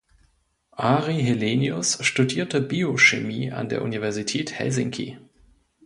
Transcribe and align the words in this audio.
Ari 0.79 1.21
Helenius 1.21 2.03
studierte 2.03 2.59
Biochemie 2.59 3.51
an 3.51 3.69
der 3.69 3.83
Universität 3.83 4.51
Helsinki. 4.51 5.19